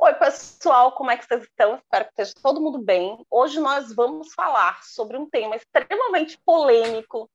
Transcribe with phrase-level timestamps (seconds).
[0.00, 1.74] Oi, pessoal, como é que vocês estão?
[1.74, 3.18] Espero que esteja todo mundo bem.
[3.28, 7.28] Hoje nós vamos falar sobre um tema extremamente polêmico,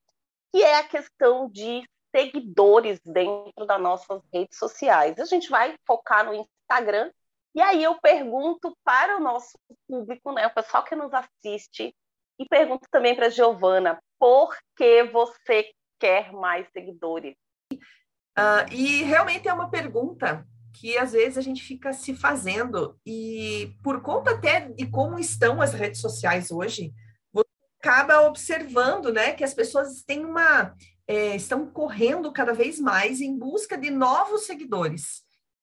[0.50, 1.84] que é a questão de
[2.16, 5.20] seguidores dentro das nossas redes sociais.
[5.20, 7.12] A gente vai focar no Instagram,
[7.54, 11.94] e aí eu pergunto para o nosso público, né, o pessoal que nos assiste,
[12.40, 15.70] e pergunto também para a Giovana, por que você
[16.00, 17.36] quer mais seguidores?
[17.74, 20.48] Uh, e realmente é uma pergunta
[20.84, 25.62] que às vezes a gente fica se fazendo, e por conta até de como estão
[25.62, 26.94] as redes sociais hoje,
[27.32, 27.48] você
[27.80, 30.76] acaba observando né, que as pessoas têm uma.
[31.08, 35.22] É, estão correndo cada vez mais em busca de novos seguidores.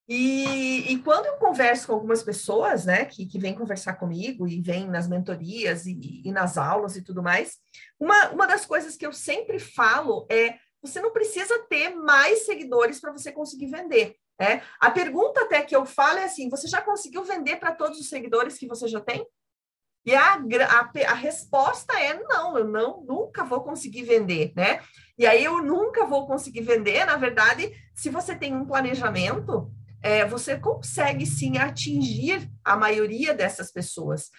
[0.08, 4.62] E, e, quando eu converso com algumas pessoas, né, que, que vêm conversar comigo e
[4.62, 7.58] vêm nas mentorias e, e, nas aulas e tudo mais,
[7.98, 12.98] uma, uma das coisas que eu sempre falo é: você não precisa ter mais seguidores
[12.98, 14.16] para você conseguir vender.
[14.40, 18.00] É, a pergunta até que eu falo é assim: você já conseguiu vender para todos
[18.00, 19.26] os seguidores que você já tem?
[20.04, 24.80] E a, a, a, resposta é não, eu não nunca vou conseguir vender, né?
[25.18, 29.70] E aí eu nunca vou conseguir vender, na verdade, se você tem um planejamento,
[30.02, 34.30] é, você consegue sim atingir a maioria dessas pessoas.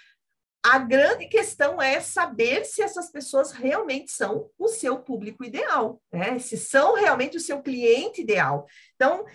[0.63, 6.39] A grande questão é saber se essas pessoas realmente são o seu público ideal, né?
[6.39, 8.65] Se são realmente o seu cliente ideal.
[8.95, 9.25] Então,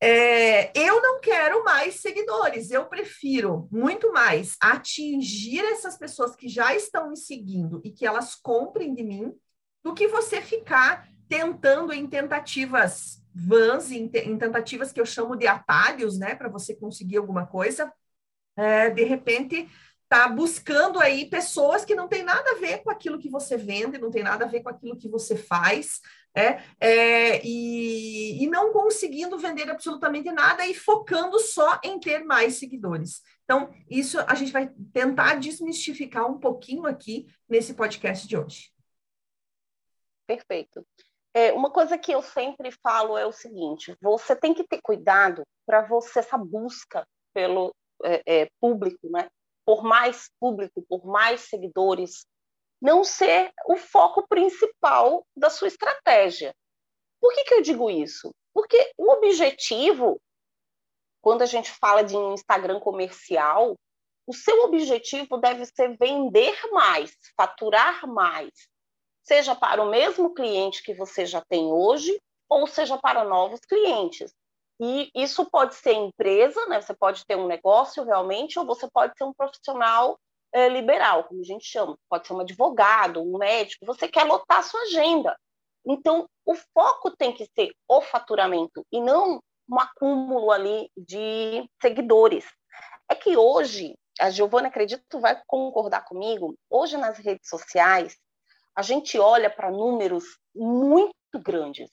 [0.00, 6.74] é, eu não quero mais seguidores, eu prefiro muito mais atingir essas pessoas que já
[6.74, 9.34] estão me seguindo e que elas comprem de mim,
[9.82, 15.46] do que você ficar tentando em tentativas vãs, em, em tentativas que eu chamo de
[15.46, 17.92] atalhos, né, para você conseguir alguma coisa.
[18.56, 19.68] É, de repente,
[20.08, 23.98] tá buscando aí pessoas que não tem nada a ver com aquilo que você vende,
[23.98, 26.00] não tem nada a ver com aquilo que você faz,
[26.36, 32.58] é, é, e, e não conseguindo vender absolutamente nada e focando só em ter mais
[32.58, 33.22] seguidores.
[33.44, 38.70] Então, isso a gente vai tentar desmistificar um pouquinho aqui nesse podcast de hoje.
[40.26, 40.86] Perfeito.
[41.32, 45.42] É, uma coisa que eu sempre falo é o seguinte: você tem que ter cuidado
[45.64, 47.74] para você, essa busca pelo
[48.04, 49.28] é, é, público, né?
[49.66, 52.24] por mais público, por mais seguidores,
[52.80, 56.54] não ser o foco principal da sua estratégia.
[57.20, 58.34] Por que, que eu digo isso?
[58.54, 60.20] Porque o objetivo,
[61.20, 63.74] quando a gente fala de um Instagram comercial,
[64.26, 68.50] o seu objetivo deve ser vender mais, faturar mais,
[69.22, 74.32] seja para o mesmo cliente que você já tem hoje, ou seja para novos clientes.
[74.80, 76.80] E isso pode ser empresa, né?
[76.80, 80.18] Você pode ter um negócio realmente, ou você pode ser um profissional
[80.56, 81.98] é, liberal, como a gente chama.
[82.08, 85.38] Pode ser um advogado, um médico, você quer lotar a sua agenda.
[85.84, 92.46] Então, o foco tem que ser o faturamento e não um acúmulo ali de seguidores.
[93.06, 98.16] É que hoje, a Giovana, acredito, vai concordar comigo, hoje nas redes sociais,
[98.74, 100.24] a gente olha para números
[100.54, 101.90] muito grandes.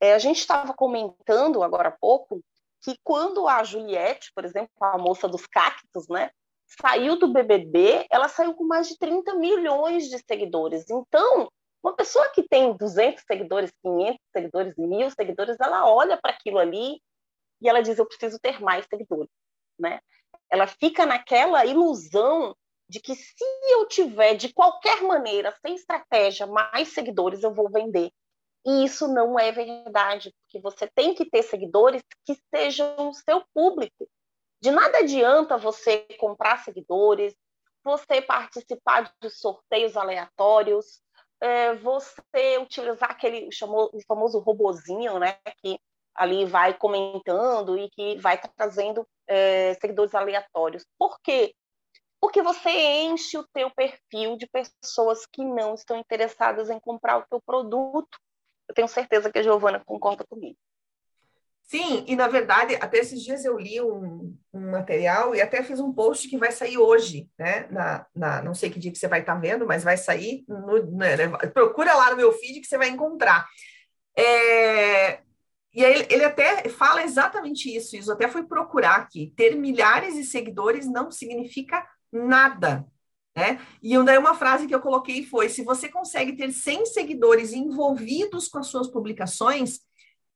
[0.00, 2.40] É, a gente estava comentando agora há pouco
[2.82, 6.30] que quando a Juliette, por exemplo, a moça dos cactos, né,
[6.80, 10.88] saiu do BBB, ela saiu com mais de 30 milhões de seguidores.
[10.88, 11.50] Então,
[11.82, 17.00] uma pessoa que tem 200 seguidores, 500 seguidores, mil seguidores, ela olha para aquilo ali
[17.60, 19.30] e ela diz: Eu preciso ter mais seguidores.
[19.78, 20.00] Né?
[20.50, 22.54] Ela fica naquela ilusão
[22.88, 28.10] de que se eu tiver, de qualquer maneira, sem estratégia, mais seguidores, eu vou vender.
[28.66, 33.42] E isso não é verdade, porque você tem que ter seguidores que sejam o seu
[33.54, 34.06] público,
[34.60, 37.34] de nada adianta você comprar seguidores,
[37.82, 41.00] você participar de sorteios aleatórios,
[41.40, 45.78] é, você utilizar aquele chamou, famoso robozinho, né, que
[46.14, 50.84] ali vai comentando e que vai trazendo é, seguidores aleatórios.
[50.98, 51.54] Por quê?
[52.20, 57.26] Porque você enche o teu perfil de pessoas que não estão interessadas em comprar o
[57.30, 58.18] teu produto.
[58.68, 60.58] Eu tenho certeza que a Giovana concorda comigo.
[61.70, 65.78] Sim, e na verdade, até esses dias eu li um, um, material e até fiz
[65.78, 67.68] um post que vai sair hoje, né?
[67.70, 70.44] Na, na não sei que dia que você vai estar tá vendo, mas vai sair.
[70.48, 71.28] No, né, né?
[71.54, 73.46] procura lá no meu feed que você vai encontrar.
[74.18, 75.20] É,
[75.72, 79.32] e aí ele até fala exatamente isso, isso até foi procurar aqui.
[79.36, 82.84] Ter milhares de seguidores não significa nada.
[83.36, 83.60] Né?
[83.80, 88.48] E daí uma frase que eu coloquei foi: se você consegue ter 100 seguidores envolvidos
[88.48, 89.88] com as suas publicações,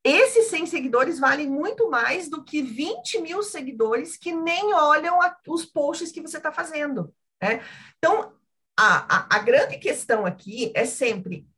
[0.05, 5.35] esses 100 seguidores valem muito mais do que 20 mil seguidores que nem olham a,
[5.49, 7.13] os posts que você está fazendo.
[7.43, 7.65] Né?
[7.97, 8.33] Então,
[8.79, 11.49] a, a, a, grande questão aqui é sempre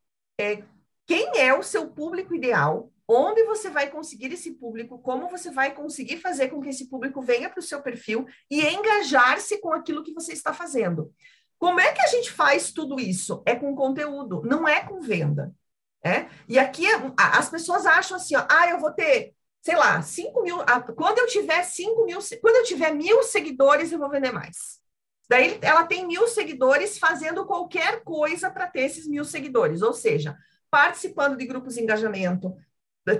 [0.40, 0.62] é,
[1.06, 5.72] quem é o seu público ideal onde você vai conseguir esse público, como você vai
[5.72, 10.02] conseguir fazer com que esse público venha para o seu perfil e engajar-se com aquilo
[10.02, 11.12] que você está fazendo.
[11.58, 13.42] Como é que a gente faz tudo isso?
[13.46, 15.54] É com conteúdo, não é com venda.
[16.04, 16.26] É?
[16.48, 20.58] E aqui as pessoas acham assim, ó, ah, eu vou ter, sei lá, 5 mil.
[20.96, 24.80] Quando eu tiver 5 mil, quando eu tiver mil seguidores, eu vou vender mais.
[25.28, 30.36] Daí ela tem mil seguidores fazendo qualquer coisa para ter esses mil seguidores, ou seja,
[30.70, 32.54] participando de grupos de engajamento,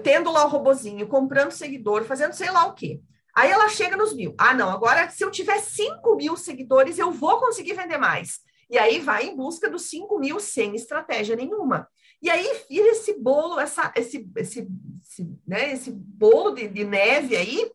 [0.03, 3.01] tendo lá o robozinho, comprando seguidor, fazendo sei lá o quê.
[3.35, 4.35] Aí ela chega nos mil.
[4.39, 8.41] Ah, não, agora se eu tiver 5 mil seguidores, eu vou conseguir vender mais.
[8.71, 11.89] E aí vai em busca dos 5 mil sem estratégia nenhuma.
[12.23, 14.69] E aí vira esse bolo, essa, esse, esse,
[15.03, 17.71] esse, né, esse bolo de, de neve aí,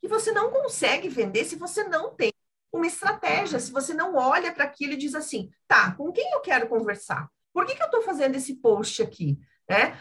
[0.00, 2.32] que você não consegue vender se você não tem
[2.72, 6.40] uma estratégia, se você não olha para aquilo e diz assim, tá, com quem eu
[6.40, 7.28] quero conversar?
[7.52, 9.38] Por que, que eu estou fazendo esse post aqui?
[9.68, 9.98] Né?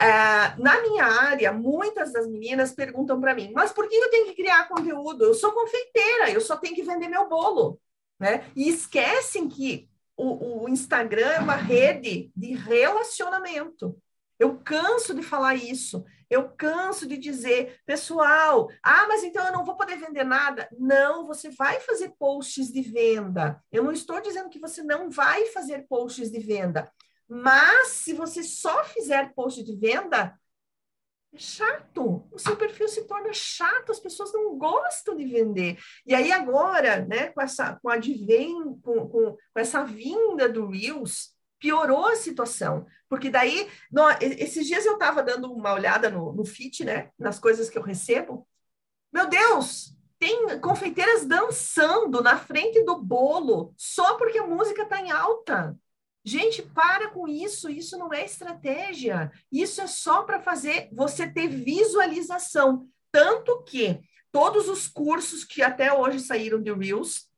[0.00, 4.26] É, na minha área, muitas das meninas perguntam para mim, mas por que eu tenho
[4.26, 5.24] que criar conteúdo?
[5.24, 7.80] Eu sou confeiteira, eu só tenho que vender meu bolo.
[8.18, 8.50] Né?
[8.54, 9.89] E esquecem que
[10.20, 13.96] o, o Instagram é uma rede de relacionamento.
[14.38, 16.04] Eu canso de falar isso.
[16.28, 20.68] Eu canso de dizer, pessoal, ah, mas então eu não vou poder vender nada.
[20.78, 23.62] Não, você vai fazer posts de venda.
[23.72, 26.90] Eu não estou dizendo que você não vai fazer posts de venda.
[27.28, 30.38] Mas se você só fizer post de venda,
[31.36, 32.24] chato.
[32.32, 35.78] O seu perfil se torna chato, as pessoas não gostam de vender.
[36.06, 41.34] E aí agora, né, com essa com advém, com, com, com essa vinda do Reels,
[41.58, 42.86] piorou a situação.
[43.08, 43.68] Porque daí,
[44.20, 47.82] esses dias eu estava dando uma olhada no, no Fit, né, nas coisas que eu
[47.82, 48.46] recebo.
[49.12, 55.10] Meu Deus, tem confeiteiras dançando na frente do bolo só porque a música está em
[55.10, 55.76] alta.
[56.24, 59.32] Gente, para com isso, isso não é estratégia.
[59.50, 62.86] Isso é só para fazer você ter visualização.
[63.10, 64.00] Tanto que
[64.30, 67.28] todos os cursos que até hoje saíram de Reels,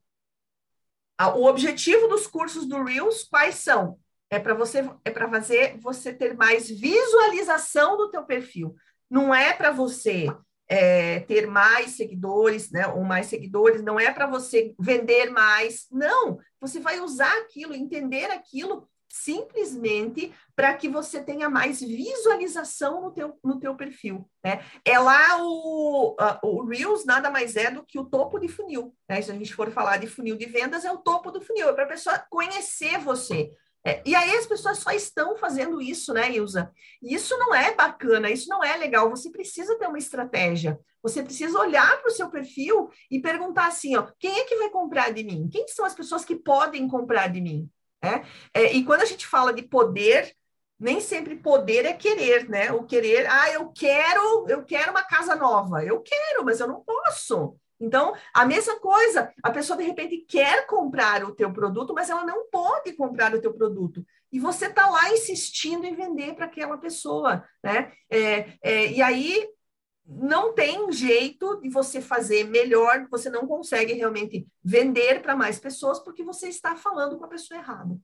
[1.37, 3.99] o objetivo dos cursos do Reels quais são?
[4.29, 8.75] É para você é para fazer você ter mais visualização do teu perfil.
[9.09, 10.27] Não é para você
[10.69, 16.39] é, ter mais seguidores, né, ou mais seguidores, não é para você vender mais, não,
[16.61, 23.39] você vai usar aquilo, entender aquilo simplesmente para que você tenha mais visualização no teu,
[23.45, 24.65] no teu perfil, né?
[24.87, 29.21] É lá o, o Reels nada mais é do que o topo de funil, né?
[29.21, 31.73] Se a gente for falar de funil de vendas, é o topo do funil, é
[31.75, 33.53] para a pessoa conhecer você,
[33.85, 36.71] é, e aí as pessoas só estão fazendo isso, né, Ilza?
[37.03, 39.11] E isso não é bacana, isso não é legal.
[39.11, 40.79] Você precisa ter uma estratégia.
[41.03, 44.71] Você precisa olhar para o seu perfil e perguntar assim, ó, quem é que vai
[44.71, 45.49] comprar de mim?
[45.51, 47.69] Quem são as pessoas que podem comprar de mim?
[48.01, 48.23] É?
[48.55, 50.33] É, e quando a gente fala de poder,
[50.79, 52.71] nem sempre poder é querer, né?
[52.73, 55.85] O querer, ah, eu quero, eu quero uma casa nova.
[55.85, 57.57] Eu quero, mas eu não posso.
[57.83, 62.25] Então, a mesma coisa, a pessoa de repente quer comprar o teu produto, mas ela
[62.25, 64.07] não pode comprar o teu produto.
[64.31, 67.93] E você está lá insistindo em vender para aquela pessoa, né?
[68.09, 69.49] É, é, e aí
[70.07, 75.99] não tem jeito de você fazer melhor, você não consegue realmente vender para mais pessoas
[75.99, 77.99] porque você está falando com a pessoa errada.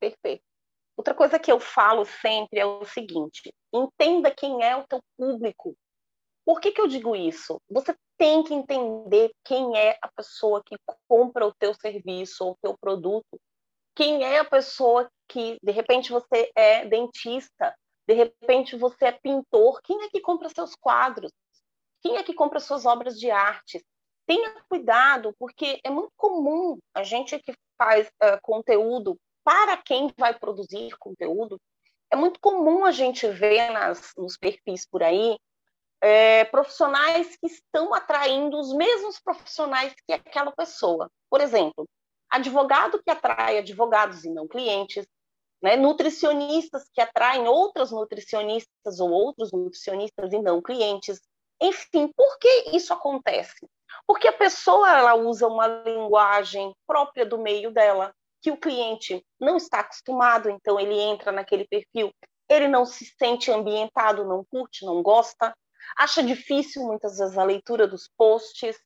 [0.00, 0.42] Perfeito.
[0.96, 5.76] Outra coisa que eu falo sempre é o seguinte: entenda quem é o teu público.
[6.44, 7.60] Por que, que eu digo isso?
[7.70, 10.76] Você tem que entender quem é a pessoa que
[11.08, 13.40] compra o teu serviço ou o teu produto.
[13.94, 17.74] Quem é a pessoa que, de repente, você é dentista,
[18.06, 19.80] de repente você é pintor.
[19.82, 21.32] Quem é que compra seus quadros?
[22.02, 23.84] Quem é que compra suas obras de arte?
[24.26, 30.36] Tenha cuidado, porque é muito comum a gente que faz uh, conteúdo para quem vai
[30.36, 31.60] produzir conteúdo,
[32.10, 35.36] é muito comum a gente ver nas, nos perfis por aí
[36.00, 41.10] é, profissionais que estão atraindo os mesmos profissionais que aquela pessoa.
[41.30, 41.86] Por exemplo,
[42.30, 45.06] advogado que atrai advogados e não clientes,
[45.62, 45.76] né?
[45.76, 51.20] nutricionistas que atraem outras nutricionistas ou outros nutricionistas e não clientes.
[51.60, 53.66] Enfim, por que isso acontece?
[54.06, 59.56] Porque a pessoa ela usa uma linguagem própria do meio dela, que o cliente não
[59.56, 62.12] está acostumado, então ele entra naquele perfil,
[62.48, 65.54] ele não se sente ambientado, não curte, não gosta,
[65.96, 68.76] acha difícil muitas vezes a leitura dos posts.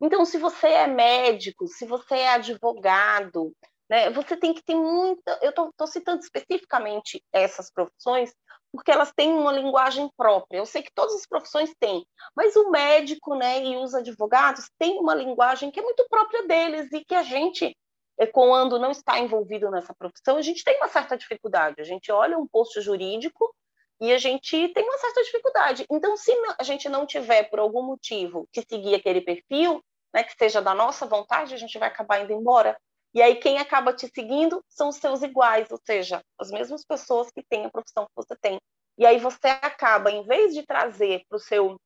[0.00, 3.52] Então, se você é médico, se você é advogado,
[3.88, 5.38] né, você tem que ter muita.
[5.42, 8.32] Eu estou citando especificamente essas profissões,
[8.72, 10.58] porque elas têm uma linguagem própria.
[10.58, 12.06] Eu sei que todas as profissões têm,
[12.36, 16.92] mas o médico né, e os advogados têm uma linguagem que é muito própria deles
[16.92, 17.76] e que a gente,
[18.18, 21.80] é, quando não está envolvido nessa profissão, a gente tem uma certa dificuldade.
[21.80, 23.52] A gente olha um post jurídico
[24.00, 25.84] E a gente tem uma certa dificuldade.
[25.90, 29.82] Então, se a gente não tiver, por algum motivo, que seguir aquele perfil,
[30.14, 32.78] né, que seja da nossa vontade, a gente vai acabar indo embora.
[33.12, 37.30] E aí, quem acaba te seguindo são os seus iguais, ou seja, as mesmas pessoas
[37.30, 38.60] que têm a profissão que você tem.
[38.96, 41.76] E aí, você acaba, em vez de trazer para o seu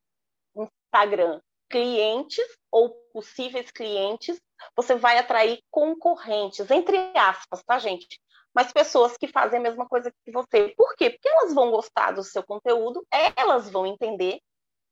[0.54, 1.40] Instagram
[1.71, 4.38] clientes ou possíveis clientes,
[4.76, 8.21] você vai atrair concorrentes, entre aspas, tá, gente?
[8.54, 10.75] Mas pessoas que fazem a mesma coisa que você.
[10.76, 11.11] Por quê?
[11.11, 13.04] Porque elas vão gostar do seu conteúdo,
[13.37, 14.40] elas vão entender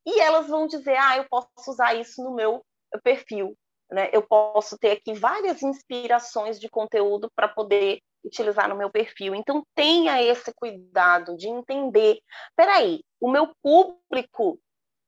[0.06, 2.64] e elas vão dizer: ah, eu posso usar isso no meu
[3.02, 3.56] perfil.
[3.90, 4.08] Né?
[4.12, 9.34] Eu posso ter aqui várias inspirações de conteúdo para poder utilizar no meu perfil.
[9.34, 12.20] Então, tenha esse cuidado de entender:
[12.56, 14.60] peraí, o meu público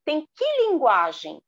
[0.04, 1.40] tem que linguagem?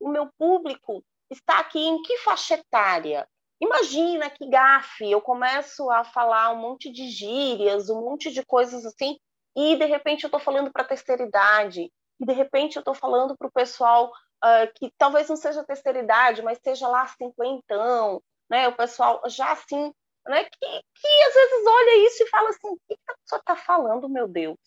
[0.00, 3.26] O meu público está aqui em que faixa etária?
[3.60, 8.84] Imagina que gafe, eu começo a falar um monte de gírias, um monte de coisas
[8.84, 9.18] assim,
[9.56, 12.94] e de repente eu estou falando para a terceira idade, e de repente eu estou
[12.94, 14.12] falando para o pessoal
[14.44, 18.68] uh, que talvez não seja terceira idade, mas seja lá cinquentão, né?
[18.68, 19.92] O pessoal já assim,
[20.26, 20.44] né?
[20.44, 24.08] Que, que às vezes olha isso e fala assim, o que a pessoa está falando,
[24.08, 24.58] meu Deus?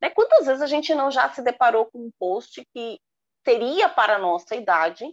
[0.00, 0.10] Né?
[0.10, 3.00] Quantas vezes a gente não já se deparou com um post que
[3.44, 5.12] seria para a nossa idade,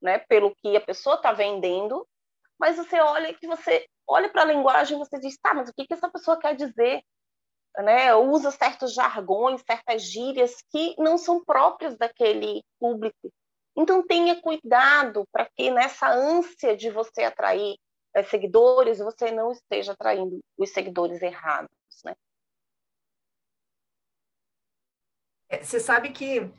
[0.00, 0.18] né?
[0.18, 2.06] Pelo que a pessoa está vendendo,
[2.58, 5.72] mas você olha que você olha para a linguagem e você diz, tá, mas o
[5.72, 7.02] que, que essa pessoa quer dizer?
[7.76, 8.14] Né?
[8.14, 13.30] Usa certos jargões, certas gírias que não são próprias daquele público.
[13.76, 17.78] Então tenha cuidado para que nessa ânsia de você atrair
[18.14, 21.70] é, seguidores, você não esteja atraindo os seguidores errados,
[22.04, 22.16] né?
[25.48, 26.52] É, você sabe que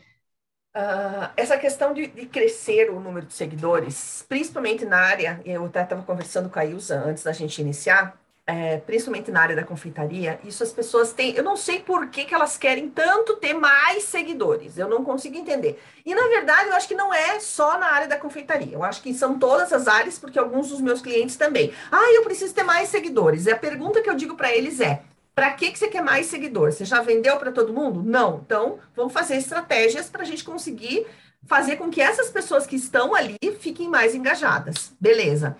[0.75, 5.81] Uh, essa questão de, de, crescer o número de seguidores, principalmente na área, eu até
[5.81, 8.15] estava conversando com a Ilza antes da gente iniciar,
[8.49, 12.25] é, principalmente na área da confeitaria, isso as pessoas têm, eu não sei por que,
[12.25, 15.79] que elas querem tanto ter mais seguidores, eu não consigo entender.
[16.03, 19.01] E na verdade, eu acho que não é só na área da confeitaria, eu acho
[19.03, 21.71] que são todas as áreas, porque alguns dos meus clientes também.
[21.91, 23.45] Ah, eu preciso ter mais seguidores.
[23.45, 26.25] E a pergunta que eu digo para eles é: para que, que você quer mais
[26.25, 26.71] seguidor?
[26.71, 28.03] Você já vendeu para todo mundo?
[28.03, 28.41] Não.
[28.45, 31.05] Então, vamos fazer estratégias para a gente conseguir
[31.45, 34.93] fazer com que essas pessoas que estão ali fiquem mais engajadas.
[34.99, 35.55] Beleza.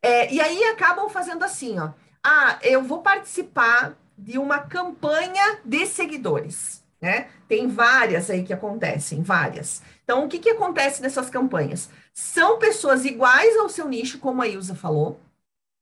[0.00, 1.90] É, e aí acabam fazendo assim, ó.
[2.22, 7.28] Ah, eu vou participar de uma campanha de seguidores, né?
[7.48, 9.82] Tem várias aí que acontecem, várias.
[10.04, 11.90] Então, o que, que acontece nessas campanhas?
[12.12, 15.20] São pessoas iguais ao seu nicho, como a Ilza falou,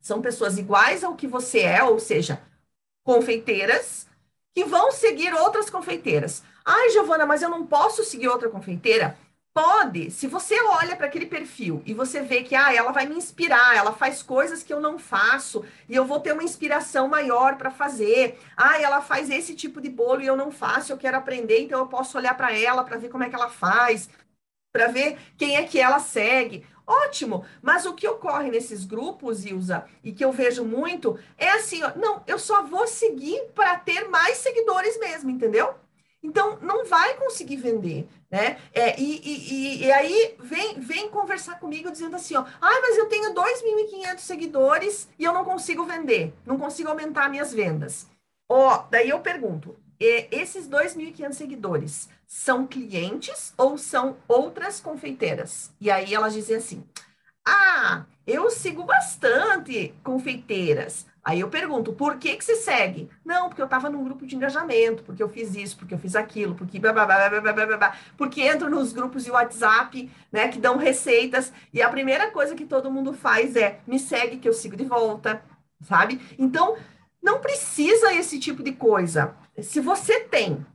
[0.00, 2.42] são pessoas iguais ao que você é, ou seja,
[3.04, 4.06] confeiteiras
[4.54, 6.42] que vão seguir outras confeiteiras.
[6.64, 9.16] Ai, Giovana, mas eu não posso seguir outra confeiteira?
[9.54, 13.14] Pode, se você olha para aquele perfil e você vê que ah, ela vai me
[13.14, 17.56] inspirar, ela faz coisas que eu não faço e eu vou ter uma inspiração maior
[17.56, 18.38] para fazer.
[18.56, 21.78] Ah, ela faz esse tipo de bolo e eu não faço, eu quero aprender, então
[21.80, 24.08] eu posso olhar para ela para ver como é que ela faz,
[24.72, 26.64] para ver quem é que ela segue.
[26.92, 31.82] Ótimo, mas o que ocorre nesses grupos, Ilza, e que eu vejo muito, é assim,
[31.82, 35.74] ó, não, eu só vou seguir para ter mais seguidores mesmo, entendeu?
[36.22, 38.58] Então, não vai conseguir vender, né?
[38.74, 43.06] É, e, e, e, aí vem, vem conversar comigo dizendo assim, ó, ah, mas eu
[43.06, 48.06] tenho 2.500 seguidores e eu não consigo vender, não consigo aumentar minhas vendas.
[48.48, 55.70] Ó, daí eu pergunto, esses 2.500 seguidores são clientes ou são outras confeiteiras?
[55.78, 56.82] E aí elas dizem assim:
[57.46, 61.06] Ah, eu sigo bastante confeiteiras.
[61.22, 63.08] Aí eu pergunto, por que que você segue?
[63.24, 66.16] Não, porque eu estava num grupo de engajamento, porque eu fiz isso, porque eu fiz
[66.16, 71.52] aquilo, porque blá, blá, blá, porque entro nos grupos de WhatsApp, né, que dão receitas,
[71.72, 74.84] e a primeira coisa que todo mundo faz é, me segue que eu sigo de
[74.84, 75.44] volta,
[75.82, 76.20] sabe?
[76.36, 76.76] Então,
[77.22, 79.36] não precisa esse tipo de coisa.
[79.60, 80.66] Se você tem,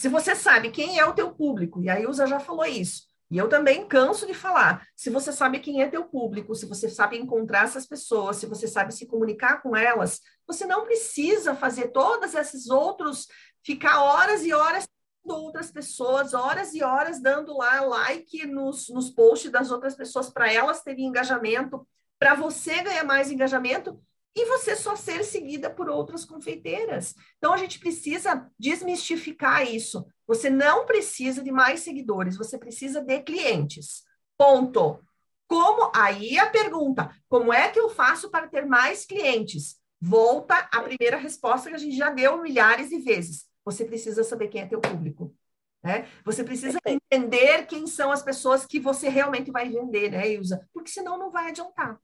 [0.00, 3.36] se você sabe quem é o teu público, e a Ilza já falou isso, e
[3.36, 7.18] eu também canso de falar, se você sabe quem é teu público, se você sabe
[7.18, 12.34] encontrar essas pessoas, se você sabe se comunicar com elas, você não precisa fazer todos
[12.34, 13.28] esses outros,
[13.62, 14.88] ficar horas e horas
[15.22, 20.50] outras pessoas, horas e horas dando lá like nos, nos posts das outras pessoas para
[20.50, 21.86] elas terem engajamento,
[22.18, 24.00] para você ganhar mais engajamento,
[24.34, 27.14] e você só ser seguida por outras confeiteiras.
[27.38, 30.06] Então, a gente precisa desmistificar isso.
[30.26, 34.04] Você não precisa de mais seguidores, você precisa de clientes.
[34.38, 35.00] Ponto.
[35.48, 35.90] Como?
[35.94, 39.80] Aí a pergunta: como é que eu faço para ter mais clientes?
[40.00, 43.46] Volta à primeira resposta que a gente já deu milhares de vezes.
[43.64, 45.34] Você precisa saber quem é teu público.
[45.82, 46.06] Né?
[46.24, 50.68] Você precisa entender quem são as pessoas que você realmente vai vender, né, Ilza?
[50.72, 51.98] Porque senão não vai adiantar.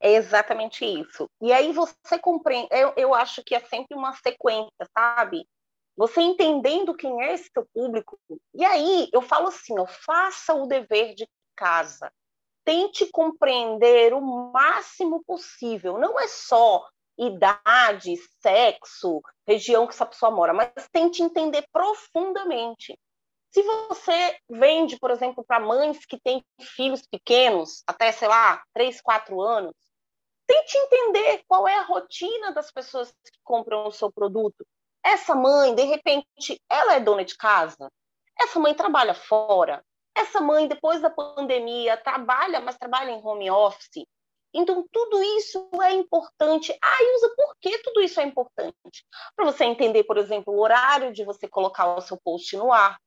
[0.00, 1.28] É exatamente isso.
[1.40, 5.46] E aí você compreende, eu, eu acho que é sempre uma sequência, sabe?
[5.96, 8.18] Você entendendo quem é esse seu público.
[8.54, 12.10] E aí eu falo assim, ó, faça o dever de casa.
[12.64, 14.20] Tente compreender o
[14.52, 15.98] máximo possível.
[15.98, 16.88] Não é só
[17.18, 22.98] idade, sexo, região que essa pessoa mora, mas tente entender profundamente.
[23.50, 29.00] Se você vende, por exemplo, para mães que têm filhos pequenos, até, sei lá, 3,
[29.02, 29.74] 4 anos,
[30.50, 34.66] tente entender qual é a rotina das pessoas que compram o seu produto.
[35.04, 37.88] Essa mãe, de repente, ela é dona de casa?
[38.36, 39.84] Essa mãe trabalha fora?
[40.12, 44.04] Essa mãe, depois da pandemia, trabalha, mas trabalha em home office?
[44.52, 46.76] Então, tudo isso é importante.
[46.82, 49.06] Ah, Ilza, por que tudo isso é importante?
[49.36, 52.98] Para você entender, por exemplo, o horário de você colocar o seu post no ar.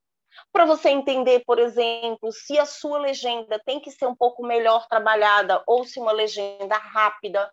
[0.52, 4.88] Para você entender, por exemplo, se a sua legenda tem que ser um pouco melhor
[4.88, 7.52] trabalhada ou se uma legenda rápida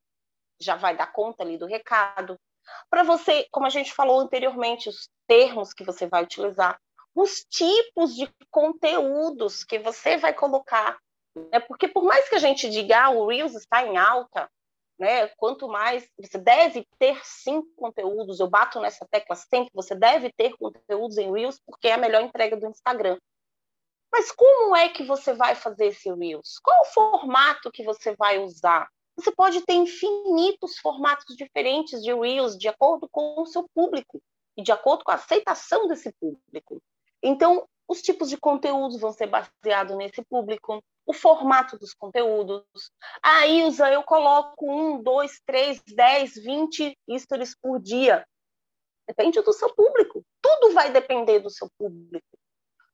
[0.60, 2.38] já vai dar conta ali do recado.
[2.88, 6.78] Para você, como a gente falou anteriormente, os termos que você vai utilizar,
[7.14, 10.98] os tipos de conteúdos que você vai colocar
[11.34, 11.60] né?
[11.60, 14.50] Porque por mais que a gente diga ah, o Reels está em alta,
[15.00, 15.26] né?
[15.38, 20.54] quanto mais você deve ter sim conteúdos, eu bato nessa tecla sempre, você deve ter
[20.58, 23.18] conteúdos em Reels porque é a melhor entrega do Instagram.
[24.12, 26.58] Mas como é que você vai fazer esse Reels?
[26.62, 28.88] Qual o formato que você vai usar?
[29.16, 34.20] Você pode ter infinitos formatos diferentes de Reels de acordo com o seu público
[34.56, 36.82] e de acordo com a aceitação desse público.
[37.22, 42.64] Então, os tipos de conteúdos vão ser baseados nesse público, o formato dos conteúdos.
[43.20, 48.24] A Ilza, eu coloco um, dois, três, dez, vinte stories por dia.
[49.08, 50.24] Depende do seu público.
[50.40, 52.38] Tudo vai depender do seu público.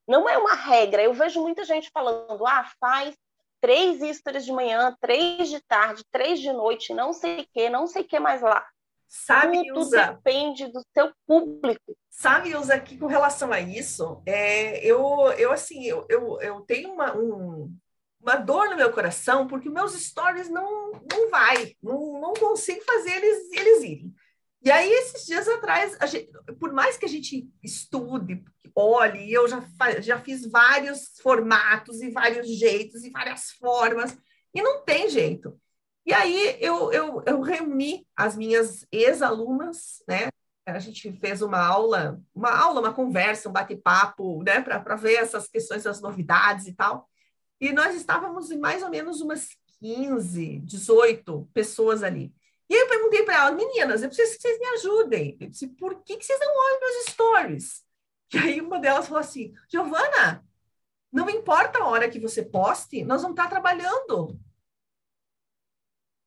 [0.09, 1.03] Não é uma regra.
[1.03, 3.15] Eu vejo muita gente falando, ah, faz
[3.61, 7.87] três stories de manhã, três de tarde, três de noite, não sei o que, não
[7.87, 8.67] sei o que mais lá.
[9.09, 10.13] Sabe, Tudo usa...
[10.13, 11.97] depende do seu público.
[12.11, 16.93] Sabe, Usa, que com relação a isso, é, eu, eu assim, eu, eu, eu tenho
[16.93, 17.71] uma, um,
[18.21, 23.11] uma dor no meu coração, porque meus stories não, não vai, não, não consigo fazer
[23.11, 24.15] eles, eles irem.
[24.63, 28.43] E aí, esses dias atrás, gente, por mais que a gente estude,
[28.75, 29.63] olhe, eu já,
[30.01, 34.17] já fiz vários formatos e vários jeitos e várias formas,
[34.53, 35.59] e não tem jeito.
[36.05, 40.29] E aí eu, eu, eu reuni as minhas ex-alunas, né?
[40.65, 44.61] A gente fez uma aula, uma aula, uma conversa, um bate-papo, né?
[44.61, 47.09] Para ver essas questões das novidades e tal.
[47.61, 49.49] E nós estávamos em mais ou menos umas
[49.81, 52.35] 15, 18 pessoas ali.
[52.69, 55.37] E aí eu perguntei para elas, meninas, eu preciso que vocês me ajudem.
[55.41, 57.87] Eu disse, por que, que vocês não olham meus stories?
[58.35, 60.45] E aí uma delas falou assim, Giovana,
[61.13, 64.37] não importa a hora que você poste, nós vamos estar trabalhando.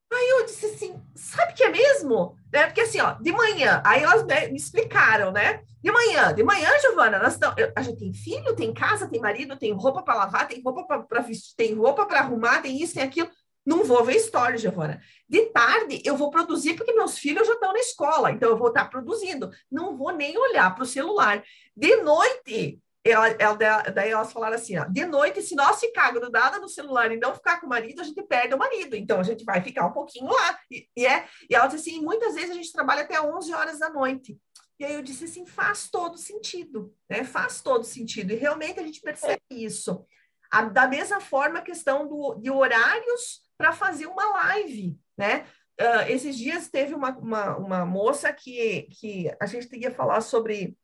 [0.10, 2.39] Aí eu disse assim, sabe que é mesmo?
[2.52, 2.66] Né?
[2.66, 5.62] Porque assim, ó, de manhã, aí elas me explicaram, né?
[5.82, 9.56] De manhã, de manhã, Giovana, nós estamos, a gente tem filho, tem casa, tem marido,
[9.58, 13.04] tem roupa para lavar, tem roupa para vestir, tem roupa para arrumar, tem isso, tem
[13.04, 13.30] aquilo.
[13.66, 15.00] Não vou ver história, Giovana.
[15.28, 18.70] De tarde eu vou produzir porque meus filhos já estão na escola, então eu vou
[18.70, 19.52] estar produzindo.
[19.72, 21.44] Não vou nem olhar para o celular.
[21.76, 26.60] De noite, ela, ela, daí elas falaram assim: ó, de noite, se nós ficar grudada
[26.60, 28.96] no celular e não ficar com o marido, a gente perde o marido.
[28.96, 30.60] Então a gente vai ficar um pouquinho lá.
[30.70, 33.80] E, e, é, e ela disse assim: muitas vezes a gente trabalha até 11 horas
[33.80, 34.38] da noite.
[34.80, 37.24] E aí eu disse assim: faz todo sentido, né?
[37.24, 38.32] Faz todo sentido.
[38.32, 40.06] E realmente a gente percebe isso.
[40.52, 45.46] A, da mesma forma, a questão do, de horários para fazer uma live, né?
[45.80, 50.78] Uh, esses dias teve uma, uma, uma moça que, que a gente queria falar sobre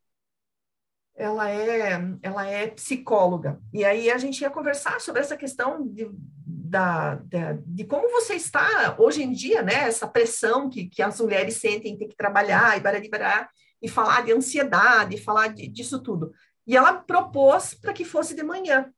[1.16, 3.58] ela é, ela é psicóloga.
[3.72, 8.34] E aí a gente ia conversar sobre essa questão de, da, de, de como você
[8.34, 9.88] está hoje em dia, né?
[9.88, 13.48] Essa pressão que, que as mulheres sentem, ter que trabalhar e barari, bará,
[13.80, 16.32] e falar de ansiedade, falar de, disso tudo.
[16.66, 18.92] E ela propôs para que fosse de manhã.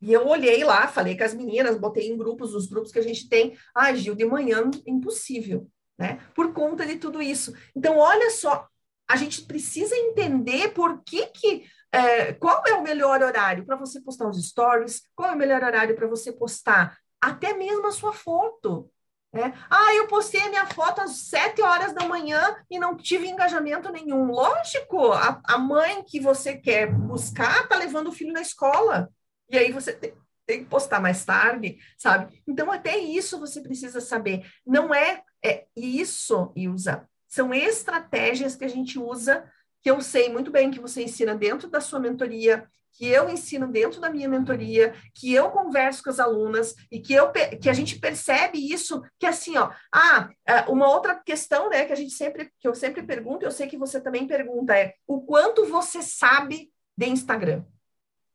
[0.00, 3.02] E eu olhei lá, falei com as meninas, botei em grupos, os grupos que a
[3.02, 3.56] gente tem.
[3.74, 6.18] Ah, Gil, de manhã, impossível, né?
[6.34, 7.54] Por conta de tudo isso.
[7.74, 8.68] Então, olha só,
[9.08, 14.00] a gente precisa entender por que que é, qual é o melhor horário para você
[14.00, 18.12] postar os stories, qual é o melhor horário para você postar até mesmo a sua
[18.12, 18.90] foto.
[19.32, 19.52] Né?
[19.70, 23.90] Ah, eu postei a minha foto às sete horas da manhã e não tive engajamento
[23.90, 24.30] nenhum.
[24.30, 29.10] Lógico, a, a mãe que você quer buscar está levando o filho na escola.
[29.48, 30.14] E aí você tem,
[30.46, 32.42] tem que postar mais tarde, sabe?
[32.46, 34.46] Então, até isso você precisa saber.
[34.66, 39.44] Não é, é isso, Ilza, são estratégias que a gente usa,
[39.82, 43.68] que eu sei muito bem que você ensina dentro da sua mentoria, que eu ensino
[43.68, 47.72] dentro da minha mentoria, que eu converso com as alunas e que, eu, que a
[47.72, 52.12] gente percebe isso, que assim, ó, ah, é, uma outra questão, né, que a gente
[52.12, 56.00] sempre, que eu sempre pergunto, eu sei que você também pergunta, é o quanto você
[56.00, 57.64] sabe de Instagram?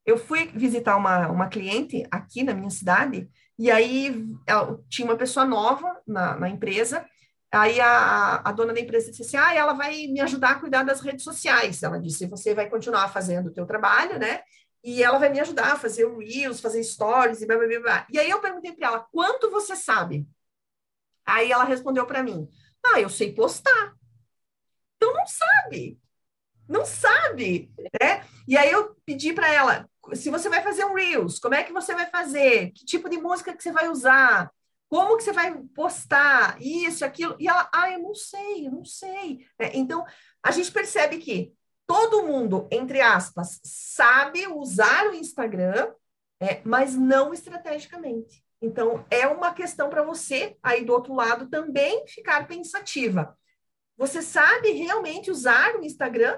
[0.06, 3.27] Eu fui visitar uma, uma cliente aqui na minha cidade,
[3.58, 4.25] e aí
[4.89, 7.06] tinha uma pessoa nova na, na empresa,
[7.51, 10.83] Aí a, a, dona da empresa disse assim, ah, ela vai me ajudar a cuidar
[10.83, 11.83] das redes sociais.
[11.83, 14.41] Ela disse, você vai continuar fazendo o teu trabalho, né?
[14.83, 17.79] E ela vai me ajudar a fazer o Reels, fazer stories e blá, blá, blá,
[17.81, 18.07] blá.
[18.09, 20.25] E aí eu perguntei para ela, quanto você sabe?
[21.25, 22.47] Aí ela respondeu para mim,
[22.85, 23.93] ah, eu sei postar.
[24.95, 25.99] Então não sabe.
[26.69, 27.69] Não sabe,
[28.01, 28.25] né?
[28.47, 31.73] E aí eu pedi para ela, se você vai fazer um Reels, como é que
[31.73, 32.71] você vai fazer?
[32.71, 34.49] Que tipo de música que você vai usar?
[34.91, 37.38] Como que você vai postar isso, aquilo?
[37.39, 39.47] E ela, ah, eu não sei, eu não sei.
[39.58, 40.06] É, então,
[40.43, 41.54] a gente percebe que
[41.88, 45.93] todo mundo, entre aspas, sabe usar o Instagram,
[46.41, 48.43] é, mas não estrategicamente.
[48.62, 53.34] Então, é uma questão para você, aí do outro lado, também ficar pensativa.
[53.95, 56.38] Você sabe realmente usar o Instagram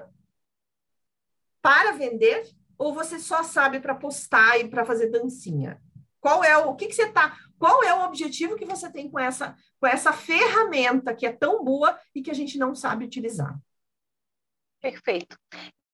[1.60, 2.48] para vender?
[2.78, 5.82] Ou você só sabe para postar e para fazer dancinha?
[6.24, 9.10] Qual é o, o que, que você está qual é o objetivo que você tem
[9.10, 13.04] com essa, com essa ferramenta que é tão boa e que a gente não sabe
[13.04, 13.58] utilizar?
[14.80, 15.38] Perfeito.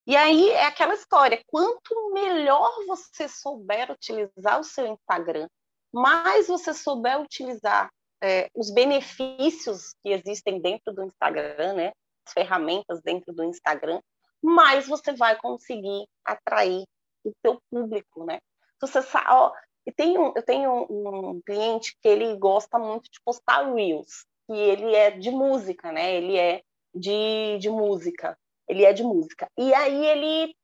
[0.07, 5.49] E aí é aquela história: quanto melhor você souber utilizar o seu Instagram,
[5.93, 7.91] mais você souber utilizar
[8.23, 11.93] é, os benefícios que existem dentro do Instagram, né?
[12.27, 14.01] As ferramentas dentro do Instagram,
[14.43, 16.85] mais você vai conseguir atrair
[17.25, 18.41] o seu público, né?
[18.81, 19.53] Você sabe, ó,
[19.91, 24.57] e tem um, eu tenho um, cliente que ele gosta muito de postar reels, e
[24.57, 26.15] ele é de música, né?
[26.15, 26.63] Ele é
[26.95, 29.49] de, de música, ele é de música.
[29.59, 30.55] E aí ele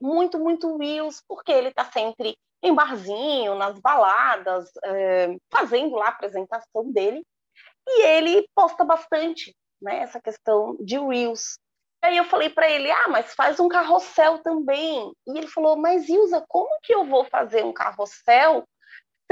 [0.00, 6.10] muito, muito reels, porque ele está sempre em barzinho, nas baladas, é, fazendo lá a
[6.10, 7.22] apresentação dele.
[7.86, 9.98] E ele posta bastante, né?
[9.98, 11.58] Essa questão de reels.
[12.04, 15.10] Aí eu falei para ele, ah, mas faz um carrossel também.
[15.26, 18.68] E ele falou, mas Ilza, como que eu vou fazer um carrossel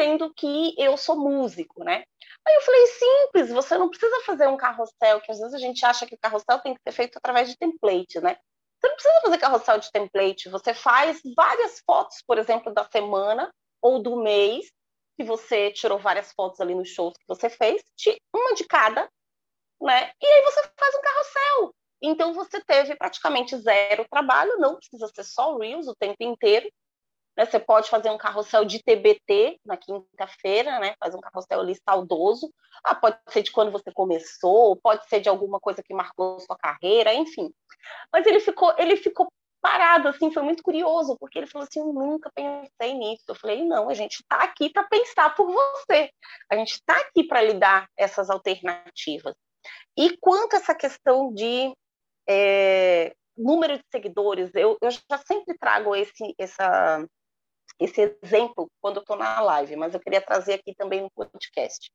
[0.00, 2.02] sendo que eu sou músico, né?
[2.48, 5.84] Aí eu falei, simples, você não precisa fazer um carrossel, que às vezes a gente
[5.84, 8.38] acha que o carrossel tem que ser feito através de template, né?
[8.80, 13.52] Você não precisa fazer carrossel de template, você faz várias fotos, por exemplo, da semana
[13.82, 14.72] ou do mês,
[15.18, 17.82] que você tirou várias fotos ali nos shows que você fez,
[18.34, 19.10] uma de cada,
[19.78, 20.10] né?
[20.18, 21.74] E aí você faz um carrossel.
[22.02, 26.68] Então você teve praticamente zero trabalho, não precisa ser só Reels o tempo inteiro.
[27.36, 27.46] Né?
[27.46, 30.94] Você pode fazer um carrossel de TBT na quinta-feira, né?
[30.98, 32.52] Faz um carrossel ali saudoso.
[32.84, 36.56] Ah, pode ser de quando você começou, pode ser de alguma coisa que marcou sua
[36.56, 37.50] carreira, enfim.
[38.12, 41.92] Mas ele ficou, ele ficou parado, assim, foi muito curioso, porque ele falou assim, eu
[41.92, 43.22] nunca pensei nisso.
[43.28, 46.10] Eu falei, não, a gente está aqui para pensar por você.
[46.50, 49.34] A gente está aqui para lhe dar essas alternativas.
[49.96, 51.72] E quanto a essa questão de
[52.28, 57.06] é, número de seguidores, eu, eu já sempre trago esse, essa,
[57.78, 61.90] esse exemplo quando eu estou na live, mas eu queria trazer aqui também no podcast.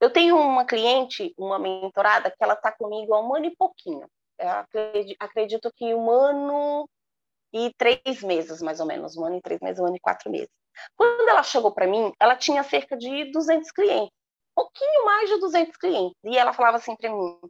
[0.00, 4.08] Eu tenho uma cliente, uma mentorada, que ela está comigo há um ano e pouquinho.
[4.38, 6.88] Acredito, acredito que um ano
[7.52, 9.16] e três meses, mais ou menos.
[9.16, 10.50] Um ano e três meses, um ano e quatro meses.
[10.96, 14.12] Quando ela chegou para mim, ela tinha cerca de 200 clientes.
[14.54, 16.16] Pouquinho mais de 200 clientes.
[16.24, 17.40] E ela falava assim para mim,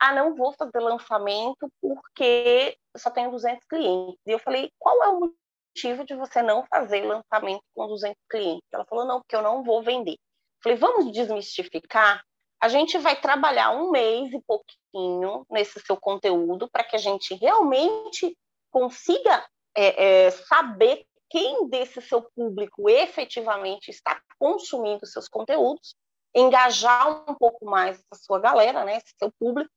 [0.00, 4.20] ah, não vou fazer lançamento porque só tenho 200 clientes.
[4.26, 8.66] E eu falei, qual é o motivo de você não fazer lançamento com 200 clientes?
[8.72, 10.12] Ela falou, não, porque eu não vou vender.
[10.12, 12.22] Eu falei, vamos desmistificar?
[12.60, 17.34] A gente vai trabalhar um mês e pouquinho nesse seu conteúdo para que a gente
[17.34, 18.36] realmente
[18.70, 25.94] consiga é, é, saber quem desse seu público efetivamente está consumindo seus conteúdos
[26.34, 29.70] engajar um pouco mais a sua galera, né, seu público,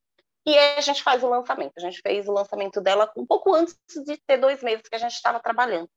[0.46, 1.74] e aí a gente faz o lançamento.
[1.78, 5.00] A gente fez o lançamento dela um pouco antes de ter dois meses que a
[5.00, 5.90] gente estava trabalhando.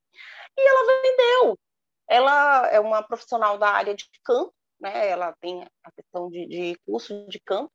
[0.56, 1.58] E ela vendeu.
[2.06, 5.08] Ela é uma profissional da área de campo, né?
[5.08, 7.72] Ela tem a questão de, de curso de campo.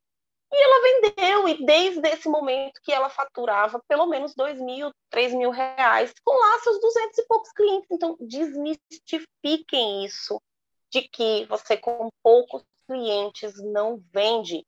[0.52, 5.32] E ela vendeu, e desde esse momento que ela faturava pelo menos dois mil, três
[5.32, 7.88] mil reais, com lá seus duzentos e poucos clientes.
[7.90, 10.42] Então, desmistifiquem isso
[10.90, 14.66] de que você com poucos clientes não vende.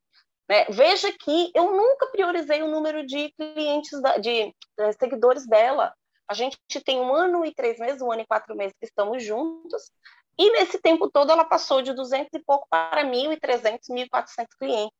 [0.53, 0.67] Né?
[0.69, 5.95] Veja que eu nunca priorizei o número de clientes, da, de, de eh, seguidores dela.
[6.29, 9.25] A gente tem um ano e três meses, um ano e quatro meses que estamos
[9.25, 9.91] juntos,
[10.37, 14.95] e nesse tempo todo ela passou de 200 e pouco para 1.300, 1.400 clientes.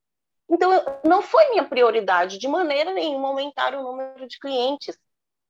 [0.49, 0.71] Então,
[1.05, 4.97] não foi minha prioridade de maneira nenhuma aumentar o número de clientes.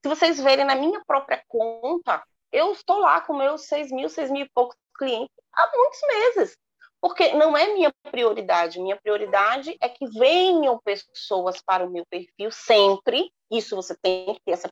[0.01, 4.31] Se vocês verem na minha própria conta, eu estou lá com meus 6 mil, 6
[4.31, 6.57] mil e poucos clientes há muitos meses.
[7.03, 8.79] Porque não é minha prioridade.
[8.79, 13.29] Minha prioridade é que venham pessoas para o meu perfil sempre.
[13.51, 14.69] Isso você tem que ter essa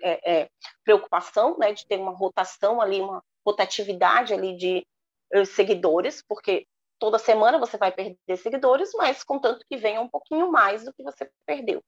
[0.00, 0.48] é, é,
[0.82, 4.86] preocupação, né, de ter uma rotação ali, uma rotatividade ali de
[5.30, 6.66] eh, seguidores, porque
[6.98, 11.02] toda semana você vai perder seguidores, mas contanto que venha um pouquinho mais do que
[11.02, 11.82] você perdeu.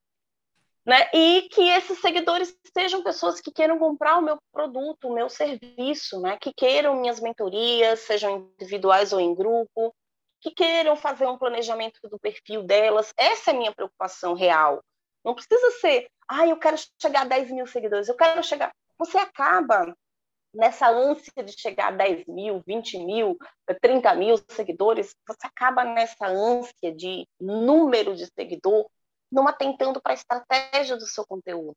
[0.85, 1.09] Né?
[1.13, 6.19] E que esses seguidores sejam pessoas que queiram comprar o meu produto, o meu serviço,
[6.19, 6.37] né?
[6.39, 9.93] que queiram minhas mentorias, sejam individuais ou em grupo,
[10.39, 13.13] que queiram fazer um planejamento do perfil delas.
[13.15, 14.83] Essa é a minha preocupação real.
[15.23, 18.71] Não precisa ser, ah, eu quero chegar a 10 mil seguidores, eu quero chegar.
[18.97, 19.95] Você acaba
[20.53, 23.37] nessa ânsia de chegar a 10 mil, 20 mil,
[23.81, 28.89] 30 mil seguidores, você acaba nessa ânsia de número de seguidor,
[29.31, 31.75] não atentando para a estratégia do seu conteúdo.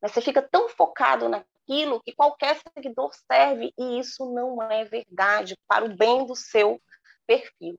[0.00, 5.56] Mas você fica tão focado naquilo que qualquer seguidor serve, e isso não é verdade
[5.66, 6.80] para o bem do seu
[7.26, 7.78] perfil.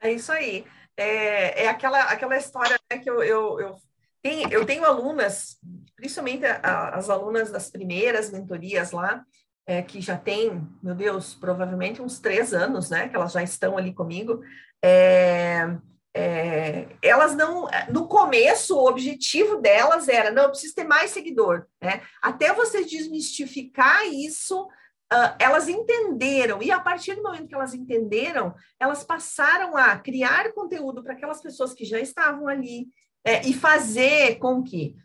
[0.00, 0.64] É isso aí.
[0.96, 3.76] É, é aquela, aquela história né, que eu, eu, eu,
[4.22, 5.58] tenho, eu tenho alunas,
[5.94, 9.24] principalmente as alunas das primeiras mentorias lá,
[9.66, 13.76] é, que já tem, meu Deus, provavelmente uns três anos, né, que elas já estão
[13.76, 14.40] ali comigo,
[14.82, 15.76] é,
[16.16, 21.66] é, elas não, no começo, o objetivo delas era, não, eu preciso ter mais seguidor,
[21.82, 24.62] né, até você desmistificar isso,
[25.12, 30.54] uh, elas entenderam, e a partir do momento que elas entenderam, elas passaram a criar
[30.54, 32.88] conteúdo para aquelas pessoas que já estavam ali,
[33.22, 34.96] é, e fazer com que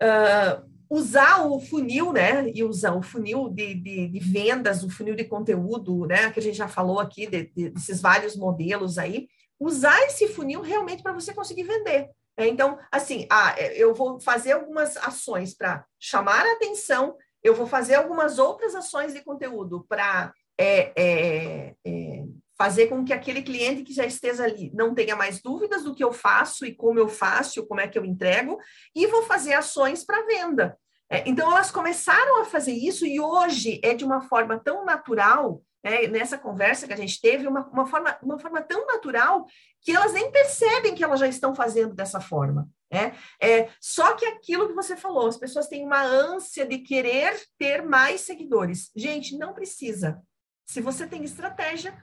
[0.00, 5.14] uh, usar o funil, né, e usar o funil de, de, de, vendas, o funil
[5.14, 9.28] de conteúdo, né, que a gente já falou aqui, de, de, desses vários modelos aí,
[9.58, 12.10] usar esse funil realmente para você conseguir vender.
[12.36, 17.54] É, então, assim, ah, é, eu vou fazer algumas ações para chamar a atenção, eu
[17.54, 22.24] vou fazer algumas outras ações de conteúdo para é, é, é,
[22.58, 26.04] fazer com que aquele cliente que já esteja ali não tenha mais dúvidas do que
[26.04, 28.58] eu faço e como eu faço, como é que eu entrego,
[28.94, 30.78] e vou fazer ações para venda.
[31.24, 36.08] Então, elas começaram a fazer isso e hoje é de uma forma tão natural, né,
[36.08, 39.46] nessa conversa que a gente teve, uma, uma, forma, uma forma tão natural
[39.80, 42.68] que elas nem percebem que elas já estão fazendo dessa forma.
[42.92, 43.16] Né?
[43.40, 47.82] É, só que aquilo que você falou, as pessoas têm uma ânsia de querer ter
[47.84, 48.90] mais seguidores.
[48.96, 50.20] Gente, não precisa.
[50.66, 51.96] Se você tem estratégia,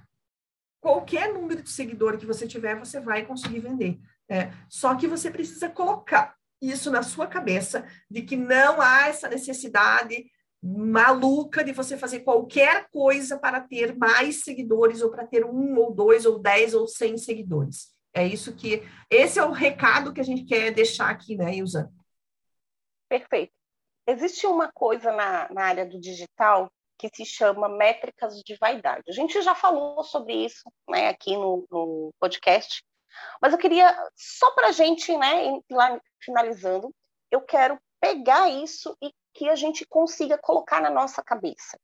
[0.79, 3.99] qualquer número de seguidor que você tiver, você vai conseguir vender.
[4.29, 9.27] É, só que você precisa colocar isso na sua cabeça de que não há essa
[9.27, 10.25] necessidade
[10.63, 15.93] maluca de você fazer qualquer coisa para ter mais seguidores ou para ter um ou
[15.93, 17.93] dois ou dez ou cem seguidores.
[18.13, 21.91] É isso que esse é o recado que a gente quer deixar aqui, né, Ilza?
[23.09, 23.51] Perfeito.
[24.07, 29.03] Existe uma coisa na, na área do digital que se chama métricas de vaidade.
[29.09, 32.83] A gente já falou sobre isso né, aqui no, no podcast,
[33.41, 36.93] mas eu queria, só para a gente, né, lá finalizando,
[37.29, 41.79] eu quero pegar isso e que a gente consiga colocar na nossa cabeça.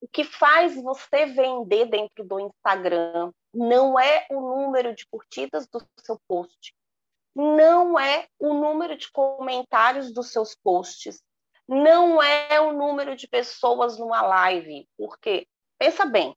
[0.00, 5.84] O que faz você vender dentro do Instagram não é o número de curtidas do
[5.98, 6.74] seu post,
[7.34, 11.22] não é o número de comentários dos seus posts,
[11.68, 15.46] não é o número de pessoas numa live, porque
[15.78, 16.34] pensa bem,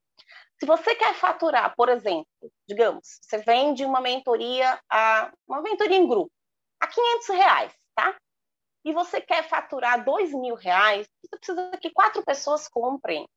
[0.60, 2.28] se você quer faturar, por exemplo,
[2.68, 6.32] digamos, você vende uma mentoria a uma mentoria em grupo
[6.80, 8.16] a 500 reais, tá?
[8.86, 13.28] E você quer faturar 2 mil reais, você precisa que quatro pessoas comprem.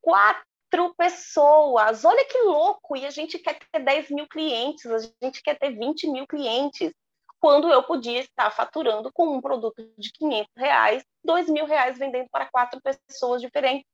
[0.00, 2.04] Quatro pessoas!
[2.04, 2.96] Olha que louco!
[2.96, 6.92] E a gente quer ter 10 mil clientes, a gente quer ter 20 mil clientes.
[7.40, 12.28] Quando eu podia estar faturando com um produto de 500 reais, 2 mil reais vendendo
[12.30, 13.86] para quatro pessoas diferentes.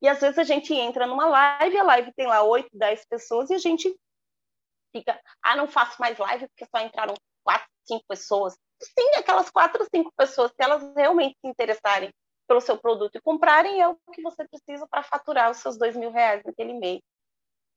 [0.00, 3.50] E às vezes a gente entra numa live, a live tem lá 8, 10 pessoas
[3.50, 3.92] e a gente
[4.92, 8.54] fica, ah, não faço mais live porque só entraram quatro, cinco pessoas.
[8.80, 12.12] Sim, aquelas quatro, cinco pessoas, se elas realmente se interessarem
[12.46, 15.96] pelo seu produto e comprarem, é o que você precisa para faturar os seus dois
[15.96, 17.00] mil reais naquele mês.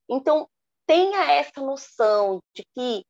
[0.10, 0.48] Então,
[0.86, 3.04] tenha essa noção de que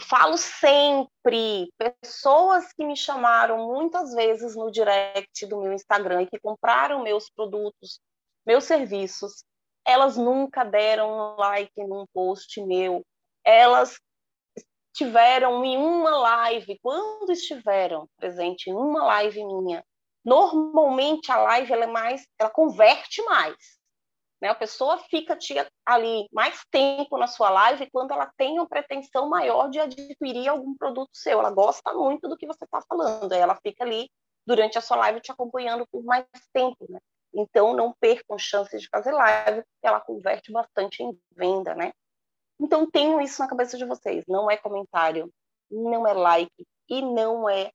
[0.00, 1.70] falo sempre,
[2.02, 7.30] pessoas que me chamaram muitas vezes no direct do meu Instagram e que compraram meus
[7.30, 8.00] produtos
[8.46, 9.44] meus serviços,
[9.84, 13.02] elas nunca deram um like num post meu,
[13.44, 13.98] elas
[14.96, 19.84] estiveram em uma live, quando estiveram presente em uma live minha,
[20.24, 23.56] normalmente a live ela é mais, ela converte mais.
[24.40, 24.48] Né?
[24.48, 25.38] A pessoa fica
[25.84, 30.74] ali mais tempo na sua live quando ela tem uma pretensão maior de adquirir algum
[30.74, 31.40] produto seu.
[31.40, 34.10] Ela gosta muito do que você está falando, aí ela fica ali
[34.46, 36.98] durante a sua live te acompanhando por mais tempo, né?
[37.34, 41.92] Então, não percam chances de fazer live, porque ela converte bastante em venda, né?
[42.60, 44.24] Então, tenham isso na cabeça de vocês.
[44.26, 45.30] Não é comentário,
[45.70, 47.70] não é like e não é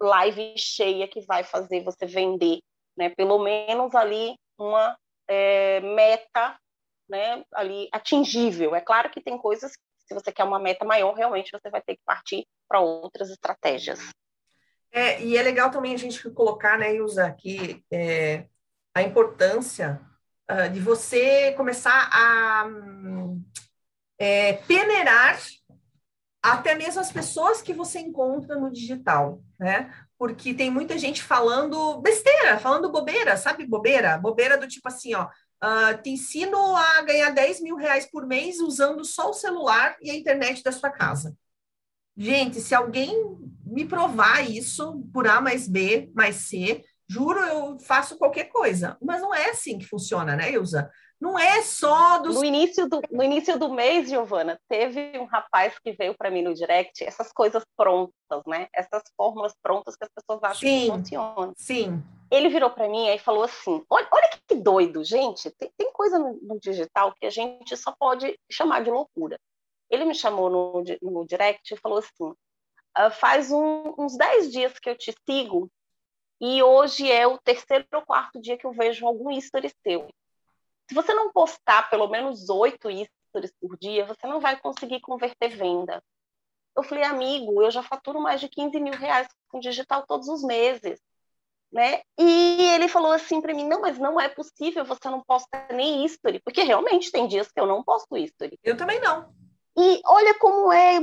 [0.00, 2.60] live cheia que vai fazer você vender,
[2.96, 3.10] né?
[3.10, 6.58] Pelo menos ali uma é, meta,
[7.08, 7.42] né?
[7.54, 8.74] Ali atingível.
[8.74, 11.82] É claro que tem coisas que, se você quer uma meta maior, realmente você vai
[11.82, 13.98] ter que partir para outras estratégias.
[14.92, 18.46] É, e é legal também a gente colocar, né, usar aqui é,
[18.92, 20.00] a importância
[20.50, 22.66] uh, de você começar a
[24.20, 25.40] é, peneirar
[26.42, 29.92] até mesmo as pessoas que você encontra no digital, né?
[30.18, 34.18] Porque tem muita gente falando besteira, falando bobeira, sabe bobeira?
[34.18, 38.60] Bobeira do tipo assim, ó, uh, te ensino a ganhar 10 mil reais por mês
[38.60, 41.34] usando só o celular e a internet da sua casa.
[42.16, 48.18] Gente, se alguém me provar isso por A mais B mais C, juro, eu faço
[48.18, 48.98] qualquer coisa.
[49.02, 50.90] Mas não é assim que funciona, né, Ilza?
[51.20, 52.34] Não é só dos...
[52.34, 56.40] No início do, no início do mês, Giovana, teve um rapaz que veio para mim
[56.40, 58.68] no direct, essas coisas prontas, né?
[58.74, 61.52] Essas fórmulas prontas que as pessoas acham sim, que funcionam.
[61.56, 62.02] Sim.
[62.30, 65.50] Ele virou para mim e falou assim: olha, olha que doido, gente.
[65.50, 69.38] Tem, tem coisa no, no, digital que a gente só pode chamar de loucura.
[69.90, 72.34] Ele me chamou no, no direct e falou assim:
[72.94, 75.70] ah, faz um, uns 10 dias que eu te sigo
[76.40, 80.08] e hoje é o terceiro ou quarto dia que eu vejo algum history seu.
[80.90, 85.50] Se você não postar pelo menos oito stories por dia, você não vai conseguir converter
[85.50, 86.02] venda.
[86.76, 90.42] Eu falei, amigo, eu já faturo mais de 15 mil reais com digital todos os
[90.42, 91.00] meses.
[91.70, 92.02] Né?
[92.18, 96.04] E ele falou assim para mim: não, mas não é possível, você não posta nem
[96.04, 98.58] history, porque realmente tem dias que eu não posto history.
[98.64, 99.32] Eu também não.
[99.78, 100.98] E olha como é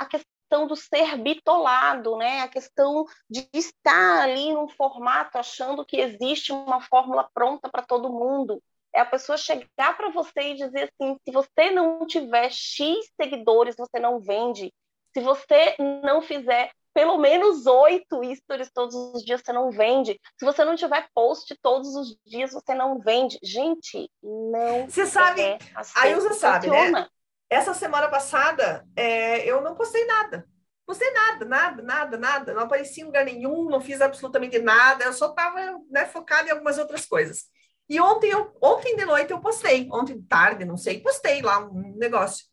[0.00, 2.40] a questão do ser bitolado, né?
[2.40, 8.12] A questão de estar ali num formato achando que existe uma fórmula pronta para todo
[8.12, 8.60] mundo
[8.98, 13.76] é a pessoa chegar para você e dizer assim: se você não tiver X seguidores,
[13.76, 14.72] você não vende.
[15.14, 20.20] Se você não fizer pelo menos oito stories todos os dias, você não vende.
[20.36, 23.38] Se você não tiver post todos os dias, você não vende.
[23.42, 24.88] Gente, não.
[24.88, 27.06] Você sabe, é assim a Ilza sabe, né?
[27.48, 30.46] Essa semana passada, é, eu não postei nada.
[30.84, 32.54] Postei nada, nada, nada, nada.
[32.54, 35.04] Não apareci em lugar nenhum, não fiz absolutamente nada.
[35.04, 37.46] Eu só estava né, focada em algumas outras coisas.
[37.88, 41.58] E ontem, eu, ontem de noite eu postei, ontem de tarde, não sei, postei lá
[41.58, 42.44] um negócio.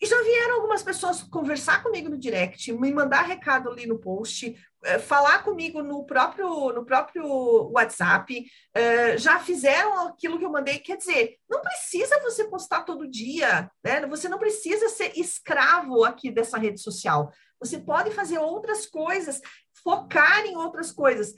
[0.00, 4.56] E já vieram algumas pessoas conversar comigo no direct, me mandar recado ali no post,
[4.82, 10.78] eh, falar comigo no próprio, no próprio WhatsApp, eh, já fizeram aquilo que eu mandei.
[10.78, 14.06] Quer dizer, não precisa você postar todo dia, né?
[14.06, 17.30] Você não precisa ser escravo aqui dessa rede social.
[17.60, 19.38] Você pode fazer outras coisas,
[19.84, 21.34] focar em outras coisas.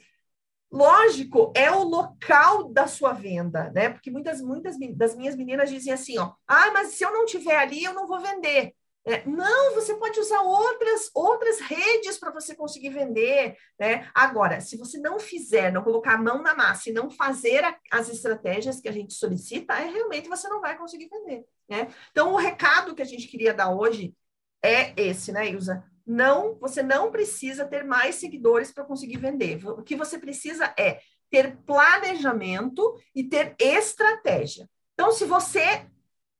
[0.73, 3.89] Lógico, é o local da sua venda, né?
[3.89, 7.55] Porque muitas, muitas das minhas meninas dizem assim, ó, ah, mas se eu não tiver
[7.55, 8.73] ali, eu não vou vender.
[9.05, 14.09] É, não, você pode usar outras outras redes para você conseguir vender, né?
[14.15, 17.77] Agora, se você não fizer, não colocar a mão na massa e não fazer a,
[17.91, 21.87] as estratégias que a gente solicita, é realmente você não vai conseguir vender, né?
[22.09, 24.15] Então, o recado que a gente queria dar hoje
[24.63, 25.83] é esse, né, Ilza?
[26.05, 29.65] Não, você não precisa ter mais seguidores para conseguir vender.
[29.67, 34.69] O que você precisa é ter planejamento e ter estratégia.
[34.93, 35.87] Então, se você,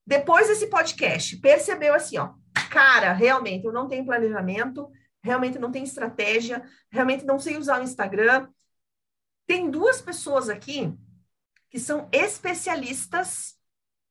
[0.06, 2.34] depois desse podcast, percebeu assim, ó,
[2.70, 4.90] cara, realmente eu não tenho planejamento,
[5.22, 8.48] realmente não tenho estratégia, realmente não sei usar o Instagram.
[9.46, 10.92] Tem duas pessoas aqui
[11.70, 13.56] que são especialistas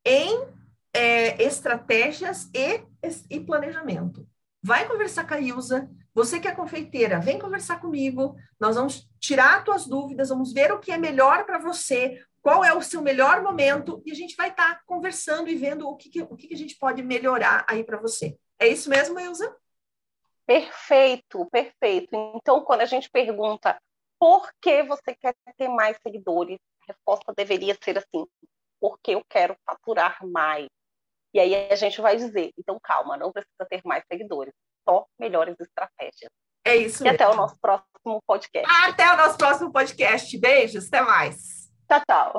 [0.04, 0.46] em
[0.92, 2.84] é, estratégias e,
[3.30, 4.28] e planejamento.
[4.64, 5.90] Vai conversar com a Ilza.
[6.14, 8.36] Você que é confeiteira, vem conversar comigo.
[8.60, 12.64] Nós vamos tirar as tuas dúvidas, vamos ver o que é melhor para você, qual
[12.64, 15.96] é o seu melhor momento, e a gente vai estar tá conversando e vendo o
[15.96, 18.38] que, que, o que, que a gente pode melhorar aí para você.
[18.60, 19.56] É isso mesmo, Ilza?
[20.46, 22.10] Perfeito, perfeito.
[22.36, 23.78] Então, quando a gente pergunta
[24.20, 28.26] por que você quer ter mais seguidores, a resposta deveria ser assim:
[28.80, 30.68] porque eu quero faturar mais.
[31.34, 34.54] E aí a gente vai dizer, então calma, não precisa ter mais seguidores,
[34.88, 36.32] só melhores estratégias.
[36.66, 37.16] É isso e mesmo.
[37.16, 38.72] até o nosso próximo podcast.
[38.86, 40.38] Até o nosso próximo podcast.
[40.38, 41.70] Beijos, até mais.
[41.90, 42.34] Tchau, tchau.